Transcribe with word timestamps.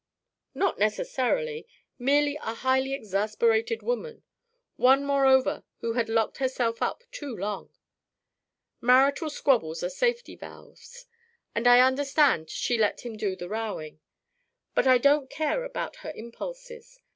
"Not 0.55 0.79
necessarily. 0.79 1.67
Merely 1.99 2.35
a 2.37 2.55
highly 2.55 2.91
exasperated 2.91 3.83
woman. 3.83 4.23
One, 4.75 5.05
moreover, 5.05 5.63
who 5.81 5.93
had 5.93 6.09
locked 6.09 6.37
herself 6.37 6.81
up 6.81 7.03
too 7.11 7.37
long. 7.37 7.69
Marital 8.81 9.29
squabbles 9.29 9.83
are 9.83 9.91
safety 9.91 10.35
valves, 10.35 11.05
and 11.53 11.67
I 11.67 11.81
understand 11.85 12.49
she 12.49 12.79
let 12.79 13.01
him 13.01 13.15
do 13.15 13.35
the 13.35 13.47
rowing. 13.47 13.99
But 14.73 14.87
I 14.87 14.97
don't 14.97 15.29
care 15.29 15.63
about 15.63 15.97
her 15.97 16.11
impulses. 16.15 16.99